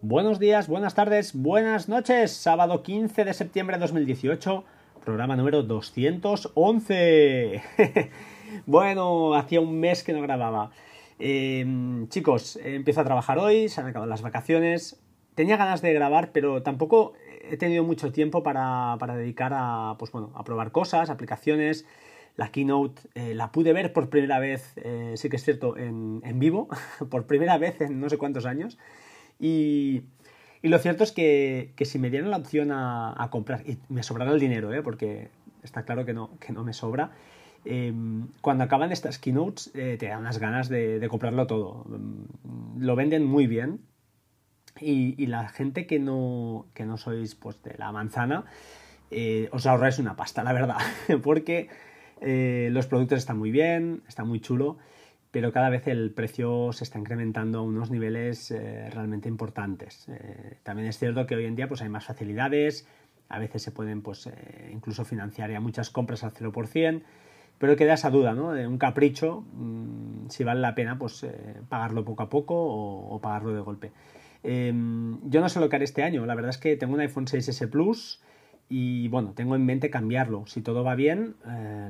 [0.00, 2.32] Buenos días, buenas tardes, buenas noches.
[2.32, 4.64] Sábado 15 de septiembre de 2018,
[5.04, 7.62] programa número 211.
[8.66, 10.70] bueno, hacía un mes que no grababa.
[11.18, 15.02] Em, chicos, empiezo a trabajar hoy, se han acabado las vacaciones.
[15.34, 17.14] Tenía ganas de grabar, pero tampoco
[17.50, 21.86] he tenido mucho tiempo para, dedicar a, pues bueno, a probar cosas, aplicaciones.
[22.38, 26.22] La keynote eh, la pude ver por primera vez, eh, sí que es cierto, en,
[26.24, 26.68] en vivo,
[27.10, 28.78] por primera vez en no sé cuántos años.
[29.38, 30.02] Y,
[30.62, 34.40] lo cierto es que, si me dieran la opción a, comprar, y me sobrara el
[34.40, 34.82] dinero, ¿eh?
[34.82, 35.30] porque
[35.62, 37.12] está claro que no, que no me sobra,
[37.64, 41.84] em, cuando acaban estas keynotes eh, te dan unas ganas de, comprarlo todo.
[41.86, 43.80] Mm, lo venden muy bien
[44.80, 48.44] y, la gente que no, que no sois pues, de la manzana,
[49.10, 50.78] eh, os ahorráis una pasta, la verdad,
[51.22, 51.68] porque
[52.20, 54.78] los productos están muy bien, está muy chulo
[55.30, 60.08] pero cada vez el precio se está incrementando a unos niveles eh, realmente importantes.
[60.08, 62.86] Eh, también es cierto que hoy en día pues, hay más facilidades,
[63.28, 67.02] a veces se pueden pues, eh, incluso financiar ya muchas compras al 0%,
[67.58, 68.52] pero queda esa duda, ¿no?
[68.52, 71.26] De un capricho, mm, si vale la pena pues,
[71.68, 73.92] pagarlo poco a poco o, pagarlo de golpe.
[74.42, 77.00] Em, yo no sé lo que haré este año, la verdad es que tengo un
[77.00, 78.22] iPhone 6S Plus
[78.68, 80.46] y bueno, tengo en mente cambiarlo.
[80.46, 81.36] Si todo va bien,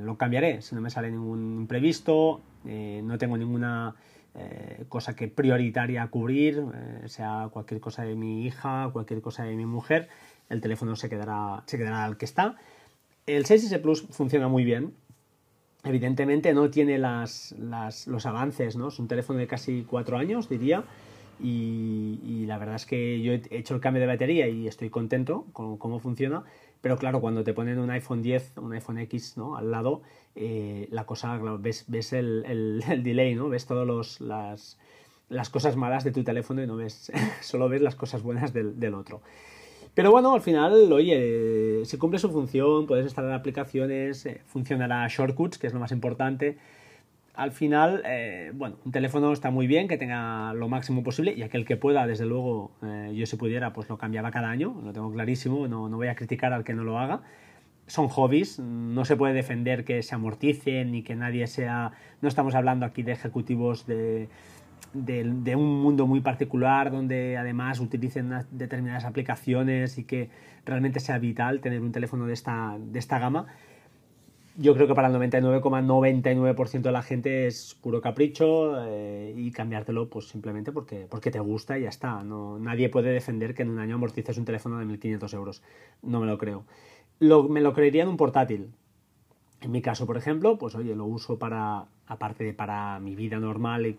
[0.01, 0.61] lo cambiaré.
[0.61, 3.95] Si no me sale ningún imprevisto, eh, no tengo ninguna
[4.35, 9.55] eh, cosa que prioritaria cubrir, eh, sea cualquier cosa de mi hija, cualquier cosa de
[9.55, 10.07] mi mujer,
[10.49, 12.55] el teléfono se quedará, se quedará al que está.
[13.25, 14.93] El 6S Plus funciona muy bien.
[15.83, 17.55] Evidentemente no tiene las,
[18.07, 18.89] los avances, ¿no?
[18.89, 20.83] Es un teléfono de casi cuatro años, diría.
[21.41, 25.45] Y, la verdad es que yo he hecho el cambio de batería y estoy contento
[25.53, 26.43] con cómo funciona,
[26.81, 29.57] pero claro, cuando te ponen un iPhone 10, un iPhone X ¿no?
[29.57, 30.01] al lado,
[30.35, 33.49] eh, la cosa, ves, ves el, el, delay, ¿no?
[33.49, 34.77] Ves todas las,
[35.29, 38.79] las, cosas malas de tu teléfono y no ves, solo ves las cosas buenas del,
[38.79, 39.21] del, otro.
[39.93, 45.57] Pero bueno, al final, oye, si cumple su función, puedes instalar aplicaciones, eh, funcionará Shortcuts,
[45.57, 46.57] que es lo más importante
[47.39, 51.41] al final, eh, bueno, un teléfono está muy bien, que tenga lo máximo posible y
[51.41, 54.91] aquel que pueda, desde luego, eh, yo si pudiera, pues lo cambiaba cada año, lo
[54.91, 57.21] tengo clarísimo, no, no, voy a criticar al que no lo haga.
[57.87, 61.93] Son hobbies, no se puede defender que se amorticen ni que nadie sea...
[62.21, 64.27] No estamos hablando aquí de ejecutivos de,
[64.93, 70.29] de, un mundo muy particular donde además utilicen determinadas aplicaciones y que
[70.65, 73.47] realmente sea vital tener un teléfono de esta, de esta gama
[74.57, 80.09] yo creo que para el 99,99% de la gente es puro capricho eh, y cambiártelo
[80.09, 82.23] pues simplemente porque, porque te gusta y ya está.
[82.23, 85.61] No, nadie puede defender que en un año amortices un teléfono de 1.500 euros.
[86.01, 86.65] No me lo creo.
[87.19, 88.71] Lo, me lo creería en un portátil.
[89.61, 93.39] En mi caso, por ejemplo, pues oye, lo uso para, aparte de para mi vida
[93.39, 93.93] normal y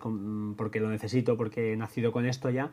[0.57, 2.71] porque lo necesito, porque he nacido con esto ya,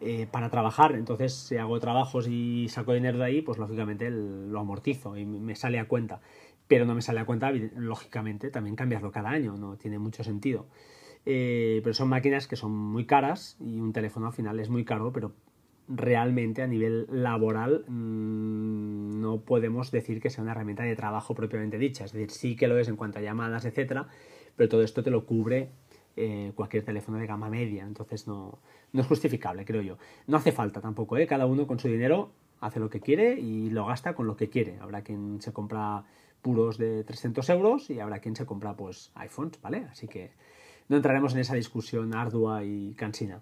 [0.00, 0.96] eh, para trabajar.
[0.96, 5.54] Entonces, si hago trabajos y saco dinero de ahí, pues lógicamente lo amortizo y me
[5.54, 6.20] sale a cuenta
[6.68, 10.66] pero no me sale a cuenta, lógicamente, también cambiarlo cada año, no tiene mucho sentido.
[11.26, 14.84] Eh, pero son máquinas que son muy caras y un teléfono al final es muy
[14.84, 15.32] caro, pero
[15.88, 21.78] realmente a nivel laboral mm, no podemos decir que sea una herramienta de trabajo propiamente
[21.78, 22.04] dicha.
[22.04, 24.08] Es decir, sí que lo es en cuanto a llamadas, etcétera,
[24.56, 25.70] pero todo esto te lo cubre
[26.16, 27.84] eh, cualquier teléfono de gama media.
[27.84, 28.58] Entonces no,
[28.92, 29.98] no es justificable, creo yo.
[30.26, 31.26] No hace falta tampoco, ¿eh?
[31.26, 34.48] cada uno con su dinero hace lo que quiere y lo gasta con lo que
[34.48, 34.78] quiere.
[34.80, 36.04] Habrá quien se compra
[36.44, 39.86] puros de 300 euros y habrá quien se compra pues iPhones, ¿vale?
[39.90, 40.30] Así que
[40.88, 43.40] no entraremos en esa discusión ardua y cansina.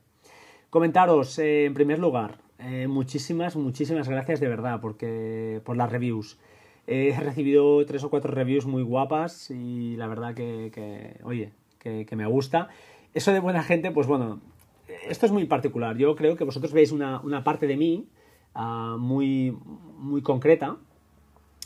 [0.70, 6.38] Comentaros, eh, en primer lugar, eh, muchísimas, muchísimas gracias de verdad porque, por las reviews.
[6.86, 12.26] He recibido tres o cuatro reviews muy guapas y la verdad que, oye, que, me
[12.26, 12.68] gusta.
[13.14, 14.40] Eso de buena gente, pues bueno,
[15.08, 15.96] esto es muy particular.
[15.96, 18.08] Yo creo que vosotros veis una, parte de mí
[18.54, 19.56] ah, muy,
[19.98, 20.78] muy concreta,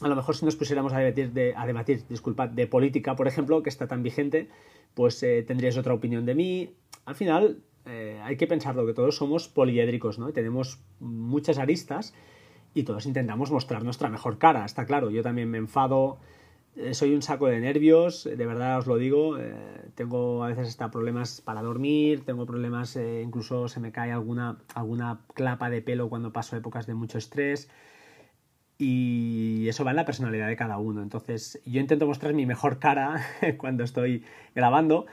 [0.00, 3.28] a lo mejor si nos pusiéramos a debatir, de, a debatir disculpad, de política, por
[3.28, 4.48] ejemplo, que está tan vigente,
[4.94, 6.74] pues eh, tendríais otra opinión de mí.
[7.06, 10.32] Al final, eh, hay que pensarlo, que todos somos poliédricos, ¿no?
[10.32, 12.14] tenemos muchas aristas
[12.74, 15.10] y todos intentamos mostrar nuestra mejor cara, está claro.
[15.10, 16.18] Yo también me enfado,
[16.76, 19.38] eh, soy un saco de nervios, de verdad os lo digo.
[19.94, 25.20] tengo a veces hasta problemas para dormir, tengo problemas, incluso se me cae alguna, alguna
[25.32, 27.70] clapa de pelo cuando paso épocas de mucho estrés
[28.78, 31.02] y eso va en la personalidad de cada uno.
[31.02, 33.24] Entonces, yo intento mostrar mi mejor cara
[33.58, 34.22] cuando estoy
[34.54, 35.06] grabando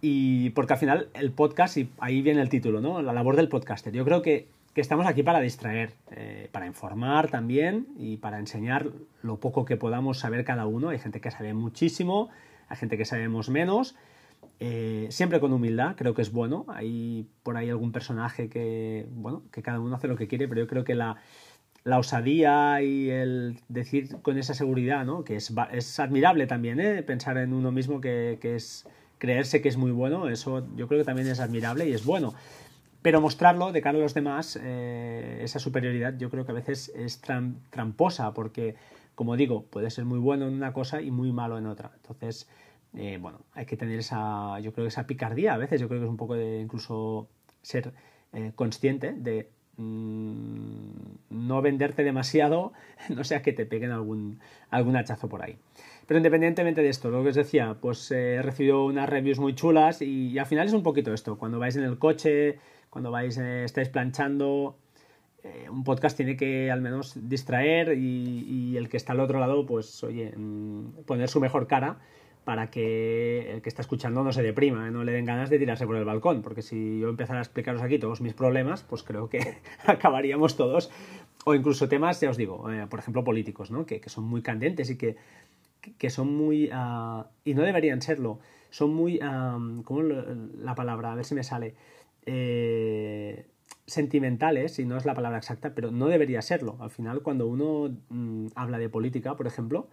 [0.00, 3.00] y porque al final el podcast, y ahí viene el título, ¿no?
[3.00, 3.90] La labor del podcaster.
[3.92, 8.90] Yo creo que, estamos aquí para distraer, eh, para informar también y para enseñar
[9.22, 10.90] lo poco que podamos saber cada uno.
[10.90, 12.28] Hay gente que sabe muchísimo,
[12.68, 13.94] hay gente que sabemos menos
[14.60, 16.64] Eh, siempre con humildad, creo que es bueno.
[16.68, 20.60] Hay por ahí algún personaje que, bueno, que cada uno hace lo que quiere, pero
[20.60, 21.16] yo creo que la,
[21.84, 25.22] la osadía y el decir con esa seguridad, ¿no?
[25.22, 27.02] Que es, es admirable también, ¿eh?
[27.02, 28.86] Pensar en uno mismo que, que, es
[29.18, 32.34] creerse que es muy bueno, eso yo creo que también es admirable y es bueno.
[33.02, 36.90] Pero mostrarlo de cara a los demás, eh, esa superioridad, yo creo que a veces
[36.96, 38.76] es tramposa, porque,
[39.14, 41.92] como digo, puede ser muy bueno en una cosa y muy malo en otra.
[41.96, 42.48] Entonces,
[42.94, 46.00] eh, bueno, hay que tener esa, yo creo que esa picardía a veces, yo creo
[46.00, 47.28] que es un poco de incluso
[47.60, 47.92] ser
[48.56, 50.90] consciente de mm,
[51.30, 52.72] no venderte demasiado,
[53.08, 54.40] no sea que te peguen algún,
[54.70, 55.56] algún hachazo por ahí.
[56.06, 60.02] Pero independientemente de esto, lo que os decía, pues he recibido unas reviews muy chulas
[60.02, 62.58] y, y, al final es un poquito esto, cuando vais en el coche,
[62.90, 64.76] cuando vais, eh, estáis planchando,
[65.44, 69.66] eh, un podcast tiene que al menos distraer y, el que está al otro lado,
[69.66, 71.98] pues oye, mm, poner su mejor cara
[72.44, 74.90] para que el que está escuchando no se deprima, ¿eh?
[74.90, 77.82] no le den ganas de tirarse por el balcón, porque si yo empezara a explicaros
[77.82, 80.90] aquí todos mis problemas, pues creo que acabaríamos todos,
[81.44, 83.86] o incluso temas, ya os digo, por ejemplo, políticos, ¿no?
[83.86, 85.16] que, son muy candentes y que,
[85.98, 86.70] que son muy...
[86.70, 89.18] Uh, y no deberían serlo, son muy...
[89.18, 91.12] Uh, ¿Cómo la palabra?
[91.12, 91.74] A ver si me sale
[92.26, 93.46] eh,
[93.86, 96.76] sentimentales, si no es la palabra exacta, pero no debería serlo.
[96.80, 99.88] Al final, cuando uno mm, habla de política, por ejemplo,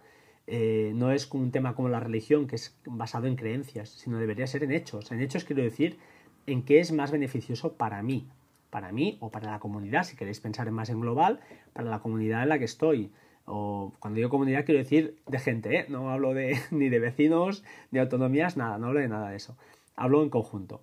[0.46, 4.46] eh, no es un tema como la religión, que es basado en creencias, sino debería
[4.46, 5.12] ser en hechos.
[5.12, 5.98] En hechos quiero decir
[6.46, 8.28] en qué es más beneficioso para mí,
[8.70, 11.40] para mí o para la comunidad, si queréis pensar más en global,
[11.72, 13.12] para la comunidad en la que estoy.
[13.44, 15.86] O cuando digo comunidad quiero decir de gente, ¿eh?
[15.88, 19.56] no hablo de, ni de vecinos, ni autonomías, nada, no hablo de nada de eso.
[19.94, 20.82] Hablo en conjunto.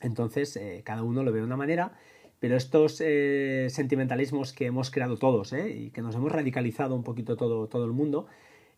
[0.00, 1.92] Entonces, eh, cada uno lo ve de una manera,
[2.38, 7.68] pero estos sentimentalismos que hemos creado todos y que nos hemos radicalizado un poquito todo,
[7.68, 8.28] todo el mundo,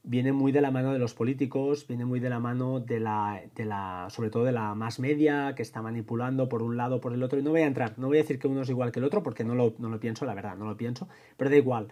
[0.05, 3.43] viene muy de la mano de los políticos, viene muy de la mano de la,
[3.55, 7.13] de la, sobre todo de la más media, que está manipulando por un lado, por
[7.13, 7.39] el otro.
[7.39, 9.05] Y no voy a entrar, no voy a decir que uno es igual que el
[9.05, 11.89] otro, porque no lo, no lo pienso, la verdad, no lo pienso, pero da igual.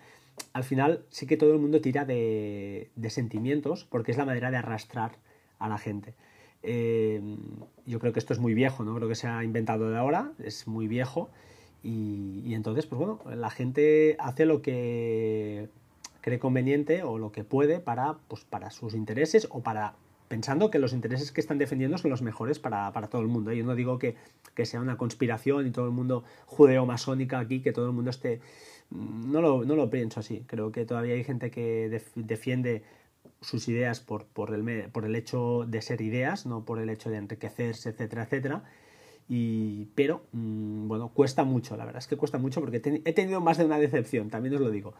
[0.52, 4.50] Al final sí que todo el mundo tira de, de sentimientos, porque es la manera
[4.50, 5.12] de arrastrar
[5.58, 6.14] a la gente.
[6.62, 7.20] Eh,
[7.86, 10.66] yo creo que esto es muy viejo, no creo que se inventado de ahora, es
[10.66, 11.30] muy viejo.
[11.82, 15.68] Y, entonces, pues bueno, la gente hace lo que
[16.20, 19.94] cree conveniente o lo que puede para, pues, para sus intereses o para
[20.30, 23.52] pensando que los intereses que están defendiendo son los mejores para, todo el mundo.
[23.52, 24.14] Yo no digo que,
[24.64, 28.40] sea una conspiración y todo el mundo judeo-masónica aquí, que todo el mundo esté...
[28.90, 30.44] No lo, no lo pienso así.
[30.46, 32.84] Creo que todavía hay gente que defiende
[33.40, 37.10] sus ideas por, por, el, por el hecho de ser ideas, no por el hecho
[37.10, 38.62] de enriquecerse, etcétera, etcétera.
[39.28, 43.40] Y, pero, mm, bueno, cuesta mucho, la verdad es que cuesta mucho porque he tenido
[43.40, 44.94] más de una decepción, también os lo digo.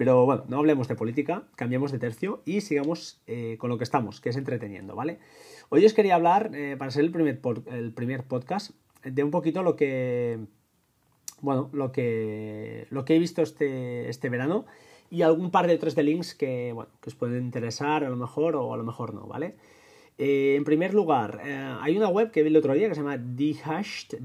[0.00, 3.84] Pero bueno, no hablemos de política, cambiamos de tercio y sigamos eh, con lo que
[3.84, 5.18] estamos, que es entreteniendo, ¿vale?
[5.68, 8.70] Hoy os quería hablar, eh, para ser el primer, el primer podcast,
[9.04, 10.38] de un poquito lo que,
[11.42, 14.64] bueno, lo que, lo que he visto este, este verano
[15.10, 18.16] y algún par de otros de links que, bueno, que os pueden interesar a lo
[18.16, 19.56] mejor o a lo mejor no, ¿vale?
[20.16, 23.18] Eh, en primer lugar, hay una web que vi el otro día que se llama
[23.18, 24.18] Dehashed,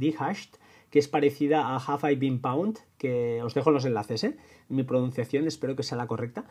[0.96, 4.38] que es parecida a Have I Been Pound, que os dejo los enlaces, ¿eh?
[4.70, 6.46] Mi pronunciación espero que sea la correcta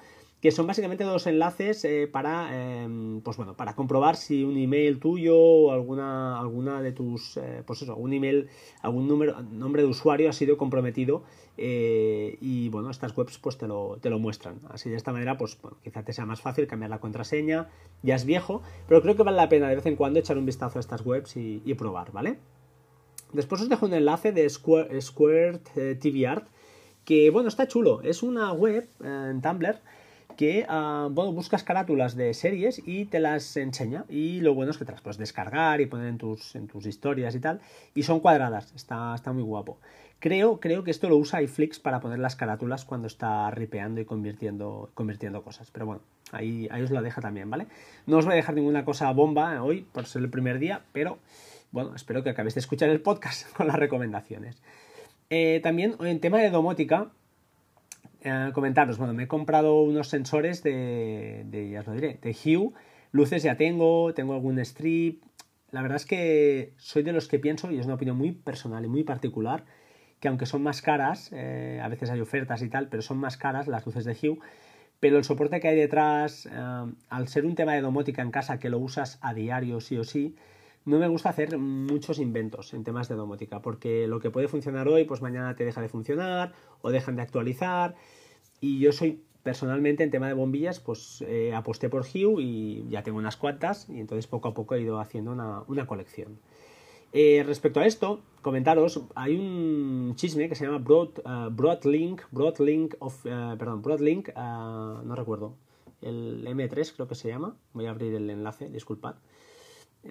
[0.44, 5.00] que son básicamente dos enlaces eh, para, em, pues bueno, para comprobar si un email
[5.00, 8.50] tuyo o alguna, alguna de tus, eh, pues eso, un email,
[8.82, 11.22] algún número, nombre de usuario ha sido comprometido
[11.56, 14.60] eh, y bueno, estas webs pues te lo, te lo muestran.
[14.68, 17.70] Así de esta manera, pues bueno, quizá te sea más fácil cambiar la contraseña,
[18.02, 20.44] ya es viejo, pero creo que vale la pena de vez en cuando echar un
[20.44, 22.36] vistazo a estas webs y, probar, ¿vale?
[23.34, 25.58] Después os dejo un enlace de Square, Square
[26.00, 26.46] TV Art,
[27.04, 29.80] que bueno, está chulo, es una web en Tumblr
[30.36, 34.04] que uh, bueno, buscas carátulas de series y te las enseña.
[34.08, 36.86] Y lo bueno es que te las puedes descargar y poner en tus, en tus
[36.86, 37.60] historias y tal.
[37.94, 39.78] Y son cuadradas, está, está muy guapo.
[40.18, 44.04] Creo, creo que esto lo usa iFlix para poner las carátulas cuando está ripeando y
[44.04, 45.70] convirtiendo, convirtiendo cosas.
[45.70, 46.00] Pero bueno,
[46.32, 47.66] ahí, ahí os lo deja también, ¿vale?
[48.06, 51.18] No os voy a dejar ninguna cosa bomba hoy por ser el primer día, pero
[51.74, 54.62] bueno, espero que acabéis de escuchar el podcast con las recomendaciones.
[55.28, 57.10] Eh, también en tema de domótica,
[58.20, 62.30] eh, comentaros, bueno, me he comprado unos sensores de, de, ya os lo diré, de
[62.30, 62.70] Hue,
[63.10, 65.24] luces ya tengo, tengo algún strip,
[65.72, 68.84] la verdad es que soy de los que pienso, y es una opinión muy personal
[68.84, 69.64] y muy particular,
[70.20, 73.36] que aunque son más caras, eh, a veces hay ofertas y tal, pero son más
[73.36, 74.38] caras las luces de Hue,
[75.00, 76.48] pero el soporte que hay detrás,
[77.08, 80.04] al ser un tema de domótica en casa que lo usas a diario sí o
[80.04, 80.36] sí,
[80.84, 84.86] no me gusta hacer muchos inventos en temas de domótica, porque lo que puede funcionar
[84.88, 87.94] hoy, pues mañana te deja de funcionar o dejan de actualizar.
[88.60, 93.02] Y yo soy personalmente en tema de bombillas, pues eh, aposté por Hue y ya
[93.02, 96.38] tengo unas cuantas y entonces poco a poco he ido haciendo una, colección.
[97.12, 102.96] Eh, respecto a esto, comentaros, hay un chisme que se llama Broad, uh, Broadlink, Broadlink
[102.98, 105.54] of, perdón, Broadlink, no recuerdo,
[106.02, 109.14] el M3 creo que se llama, voy a abrir el enlace, disculpad,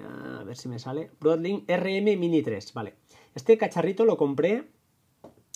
[0.01, 2.95] a ver si me sale, Broadlink RM Mini 3, vale.
[3.35, 4.67] Este cacharrito lo compré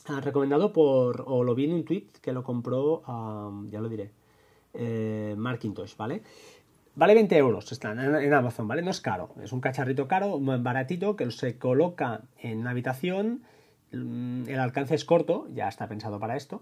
[0.10, 3.02] Ah, recomendado por, o lo vi en un tweet que lo compró,
[3.70, 4.12] ya lo diré,
[4.74, 6.22] eh, Markintosh, ¿vale?
[6.96, 8.82] Vale 20 euros, está en, Amazon, ¿vale?
[8.82, 13.44] No es caro, es un cacharrito caro, baratito, que se coloca en una habitación,
[13.92, 16.62] mm, el alcance es corto, ya está pensado para esto,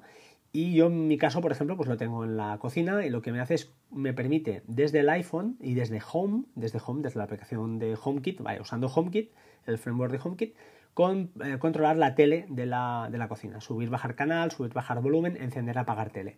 [0.55, 3.21] y yo en mi caso, por ejemplo, pues lo tengo en la cocina y lo
[3.21, 7.17] que me hace es, me permite desde el iPhone y desde Home, desde Home, desde
[7.17, 9.33] la aplicación de HomeKit, vaya, usando HomeKit,
[9.65, 10.55] el framework de HomeKit,
[10.93, 13.59] con eh, controlar la tele de la, cocina.
[13.59, 16.37] Subir, bajar canal, subir, bajar volumen, encender, apagar tele.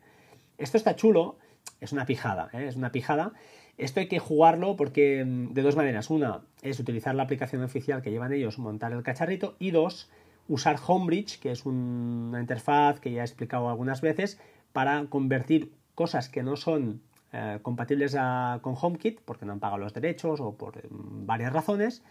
[0.58, 1.38] Esto está chulo,
[1.80, 2.66] es una pijada, ¿eh?
[2.68, 3.34] es una pijada.
[3.78, 6.10] Esto hay que jugarlo porque mm, de dos maneras.
[6.10, 9.56] Una es utilizar la aplicación oficial que llevan ellos, montar el cacharrito.
[9.60, 10.10] Y dos,
[10.48, 14.40] usar Homebridge, que es una interfaz que ya he explicado algunas veces,
[14.74, 17.02] para convertir cosas que no son
[17.34, 18.16] eh, compatibles
[18.62, 22.04] con HomeKit, porque no han pagado los derechos o por mm, varias razones,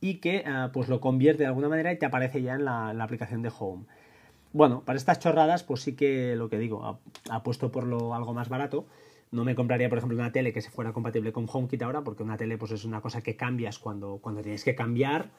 [0.00, 2.90] y que eh, pues lo convierte de alguna manera y te aparece ya en la,
[2.90, 3.84] aplicación de Home.
[4.52, 8.48] Bueno, para estas chorradas, pues sí que lo que digo, apuesto por lo algo más
[8.48, 8.86] barato.
[9.30, 12.22] No me compraría, por ejemplo, una tele que se fuera compatible con HomeKit ahora, porque
[12.22, 15.30] una tele pues es una cosa que cambias cuando, cuando tienes que cambiar,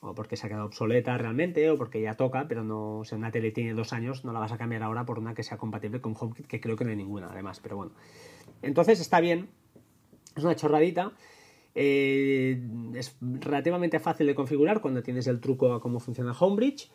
[0.00, 3.30] o porque se ha quedado obsoleta realmente, o porque ya toca, pero no, si una
[3.30, 6.00] tele tiene dos años, no la vas a cambiar ahora por una que sea compatible
[6.00, 7.92] con HomeKit, que creo que no hay ninguna, además, pero bueno.
[8.62, 9.48] Entonces está bien,
[10.36, 11.12] es una chorradita.
[11.74, 12.60] Eh,
[12.94, 16.90] es relativamente fácil de configurar cuando tienes el truco a cómo funciona Homebridge.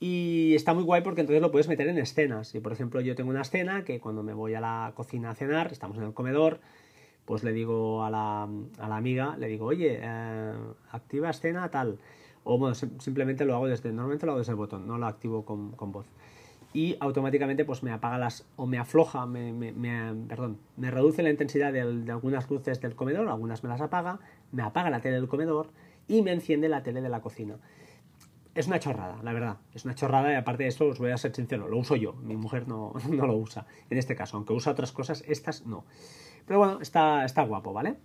[0.00, 2.54] Y está muy guay porque entonces lo puedes meter en escenas.
[2.54, 5.34] Y por ejemplo, yo tengo una escena que cuando me voy a la cocina a
[5.34, 6.60] cenar, estamos en el comedor,
[7.24, 8.42] pues le digo a la,
[8.78, 10.52] amiga, le digo, oye, eh,
[10.90, 11.98] activa escena tal.
[12.44, 15.44] O bueno, simplemente lo hago desde, normalmente lo hago desde el botón, no lo activo
[15.44, 16.06] con, con voz
[16.74, 19.72] y automáticamente pues me apaga las o me afloja, me,
[20.28, 24.18] perdón, me reduce la intensidad de, algunas luces del comedor, algunas me las apaga,
[24.50, 25.70] me apaga la tele del comedor
[26.08, 27.56] y me enciende la tele de la cocina.
[28.56, 31.16] Es una chorrada, la verdad, es una chorrada y aparte de esto os voy a
[31.16, 34.52] ser sincero, lo uso yo, mi mujer no, no lo usa en este caso, aunque
[34.52, 35.84] usa otras cosas, estas no.
[36.44, 37.96] Pero bueno, está, está guapo, ¿vale?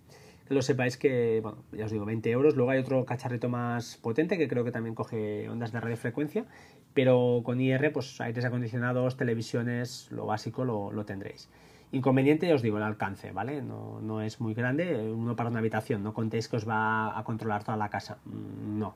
[0.50, 2.56] Lo sepáis que, bueno, ya os digo, 20 euros.
[2.56, 6.46] Luego hay otro cacharrito más potente que creo que también coge ondas de radiofrecuencia
[6.94, 11.50] pero con IR, pues aires acondicionados, televisiones, lo básico lo, tendréis.
[11.92, 13.62] Inconveniente, ya os digo, el alcance, ¿vale?
[13.62, 17.24] No, no, es muy grande, uno para una habitación, no contéis que os va a
[17.24, 18.96] controlar toda la casa, mm, no.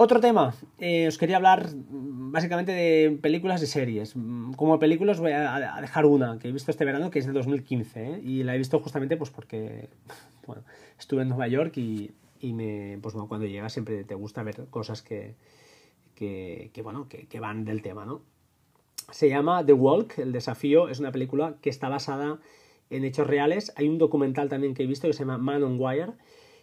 [0.00, 4.14] Otro tema, eh, os quería hablar básicamente de películas y series.
[4.14, 7.32] Mm, como películas voy a, dejar una que he visto este verano, que es de
[7.32, 8.20] 2015, ¿eh?
[8.22, 9.88] y la he visto justamente pues porque
[10.46, 10.62] bueno,
[10.96, 15.02] estuve en Nueva York y, y me, pues, cuando llegas siempre te gusta ver cosas
[15.02, 15.34] que,
[16.14, 18.22] que, bueno, que, van del tema, ¿no?
[19.10, 22.38] Se llama The Walk, El Desafío, es una película que está basada
[22.90, 23.72] en hechos reales.
[23.74, 26.12] Hay un documental también que he visto que se llama Man on Wire,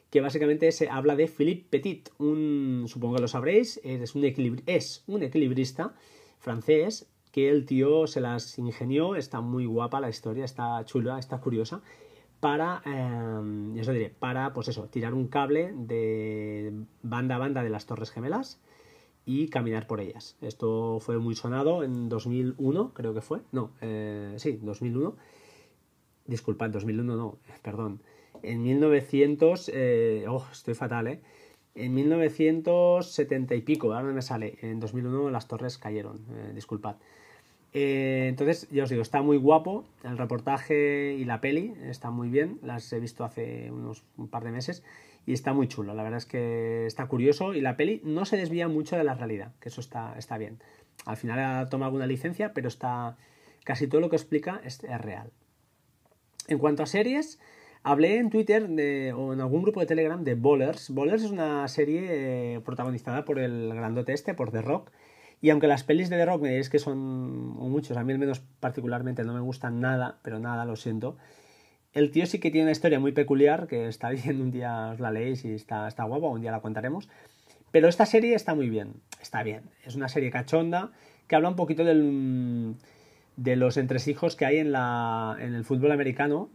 [0.09, 4.23] que básicamente se habla de Philippe Petit, un, supongo que lo sabréis, es un,
[4.65, 5.93] es un equilibrista
[6.39, 11.41] francés que el tío se las ingenió, está muy guapa la historia, está chula, está
[11.41, 11.81] curiosa,
[12.39, 12.81] para,
[13.75, 16.71] eso diré, para, pues eso, tirar un cable de
[17.01, 18.61] banda a banda de las Torres Gemelas
[19.25, 20.37] y caminar por ellas.
[20.41, 23.41] Esto fue muy sonado en 2001, creo que fue.
[23.51, 25.15] No, eh, sí, 2001.
[26.27, 28.01] Disculpad, 2001 no, perdón.
[28.43, 31.19] En 1900, eh, oh, estoy fatal, ¿eh?
[31.75, 34.57] En 1970 y pico, ahora no me sale.
[34.61, 36.95] En 2001 las torres cayeron, eh, disculpad.
[37.73, 39.83] Eh, entonces, ya os digo, está muy guapo.
[40.03, 42.59] El reportaje y la peli está muy bien.
[42.63, 44.83] Las he visto hace unos un par de meses
[45.25, 45.93] y está muy chulo.
[45.93, 49.15] La verdad es que está curioso y la peli no se desvía mucho de la
[49.15, 50.59] realidad, que eso está, está bien.
[51.05, 53.17] Al final ha tomado alguna licencia, pero está
[53.63, 55.31] casi todo lo que explica es, real.
[56.47, 57.39] En cuanto a series,
[57.85, 58.63] hablé en Twitter
[59.15, 60.89] o en algún grupo de Telegram de Bowlers.
[60.89, 64.89] Bowlers es una serie eh, protagonizada por el grandote este, por The Rock.
[65.39, 66.97] Y aunque las pelis de The Rock me diréis que son
[67.29, 71.15] muchos, a mí al menos particularmente no me gustan nada, pero nada, lo siento.
[71.93, 74.99] El tío sí que tiene una historia muy peculiar, que está bien, un día os
[74.99, 77.07] la leéis y está, está guapa, un día la contaremos.
[77.69, 79.61] Pero esta serie está muy bien, está bien.
[79.85, 80.91] Es una serie cachonda
[81.27, 82.77] que habla un poquito del,
[83.37, 86.49] de los entresijos que hay en, la, en el fútbol americano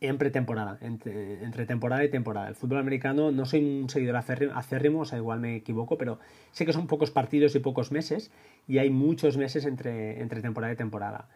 [0.00, 2.48] en pretemporada, entre, temporada y temporada.
[2.48, 6.18] El fútbol americano, no soy un seguidor acérrimo, o sea, igual me equivoco, pero
[6.52, 8.30] sé que son pocos partidos y pocos meses,
[8.68, 11.28] y hay muchos meses entre, entre temporada y temporada.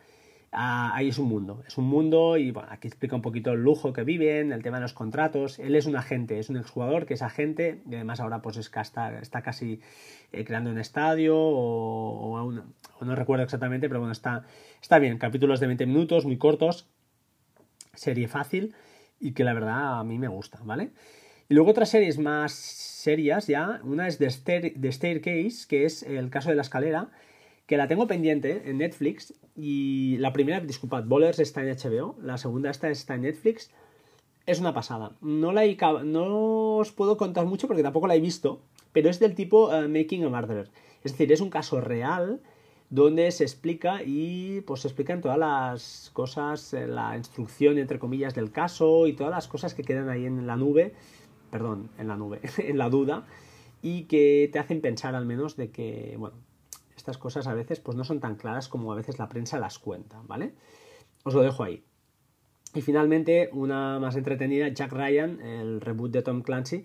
[0.52, 3.62] Ah, ahí es un mundo, es un mundo y bueno, aquí explica un poquito el
[3.62, 5.60] lujo que viven, el tema de los contratos.
[5.60, 9.20] Él es un agente, es un exjugador que es agente y además ahora pues está,
[9.20, 9.80] está casi
[10.32, 12.52] eh, creando un estadio o,
[13.00, 14.44] no recuerdo exactamente, pero bueno, está,
[14.82, 15.18] está bien.
[15.18, 16.88] Capítulos de 20 minutos, muy cortos,
[17.94, 18.74] serie fácil
[19.18, 20.90] y que la verdad a mí me gusta, ¿vale?
[21.48, 24.30] Y luego otras series más serias ya, una es The,
[24.92, 27.10] Staircase, que es el caso de la escalera,
[27.66, 32.38] que la tengo pendiente en Netflix y la primera, disculpad, Bowlers está en HBO, la
[32.38, 33.70] segunda esta está en Netflix.
[34.46, 35.16] Es una pasada.
[35.20, 35.62] No, la
[36.04, 39.86] no os puedo contar mucho porque tampoco la he visto, pero es del tipo eh,
[39.86, 40.70] Making a Murderer.
[41.04, 42.40] Es decir, es un caso real
[42.90, 48.34] donde se explica y pues se explican todas las cosas, eh, la instrucción entre comillas
[48.34, 50.92] del caso y todas las cosas que quedan ahí en la nube,
[51.50, 53.26] perdón, en la nube, en la duda
[53.80, 56.36] y que te hacen pensar al menos de que, bueno,
[56.96, 59.78] estas cosas a veces pues no son tan claras como a veces la prensa las
[59.78, 60.52] cuenta, ¿vale?
[61.22, 61.84] Os lo dejo ahí.
[62.74, 66.84] Y finalmente, una más entretenida, Jack Ryan, el reboot de Tom Clancy,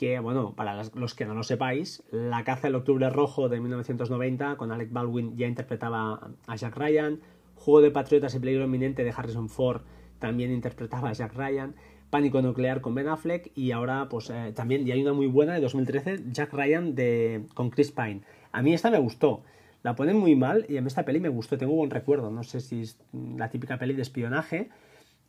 [0.00, 4.56] que, bueno, para los que no lo sepáis, La caza del octubre rojo de 1990,
[4.56, 7.20] con Alec Baldwin ya interpretaba a Jack Ryan,
[7.54, 9.82] Juego de Patriotas y Peligro Inminente de Harrison Ford
[10.18, 11.74] también interpretaba a Jack Ryan,
[12.08, 15.60] Pánico Nuclear con Ben Affleck y ahora pues eh, también, hay una muy buena de
[15.60, 18.22] 2013, Jack Ryan de, con Chris Pine.
[18.52, 19.42] A mí esta me gustó.
[19.82, 22.30] La ponen muy mal y a mí esta peli me gustó, tengo un buen recuerdo.
[22.30, 22.98] No sé si es
[23.36, 24.70] la típica peli de espionaje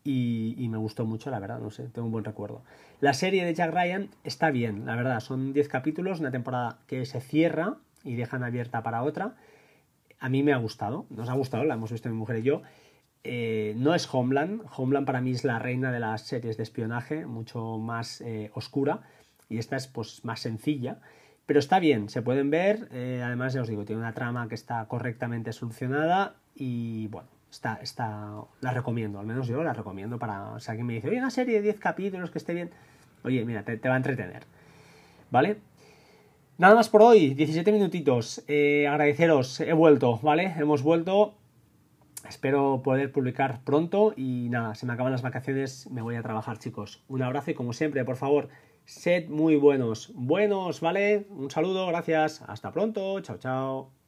[0.03, 2.63] y, me gustó mucho, la verdad, no sé, tengo un buen recuerdo.
[2.99, 7.05] La serie de Jack Ryan está bien, la verdad, son 10 capítulos, una temporada que
[7.05, 9.35] se cierra y dejan abierta para otra.
[10.19, 12.61] A mí me ha gustado, nos ha gustado, la hemos visto mi mujer y yo.
[13.23, 17.25] Eh, no es Homeland, Homeland para mí es la reina de las series de espionaje,
[17.25, 19.01] mucho más eh, oscura,
[19.49, 20.99] y esta es pues más sencilla.
[21.45, 22.87] Pero está bien, se pueden ver.
[22.91, 27.79] Eh, además, ya os digo, tiene una trama que está correctamente solucionada y bueno, está,
[27.81, 31.29] está, la recomiendo, al menos yo la recomiendo para, si alguien me dice, oye, una
[31.29, 32.71] serie de 10 capítulos que esté bien,
[33.23, 34.43] oye, mira, te, va a entretener,
[35.29, 35.57] ¿vale?
[36.57, 40.53] Nada más por hoy, 17 minutitos, eh, agradeceros, he vuelto, ¿vale?
[40.57, 41.33] Hemos vuelto,
[42.27, 46.59] espero poder publicar pronto y nada, se me acaban las vacaciones, me voy a trabajar,
[46.59, 47.03] chicos.
[47.07, 48.49] Un abrazo y como siempre, por favor,
[48.85, 50.11] sed muy buenos.
[50.13, 51.25] Buenos, ¿vale?
[51.29, 52.43] Un saludo, gracias.
[52.47, 53.19] Hasta pronto.
[53.21, 54.00] Chao, chao.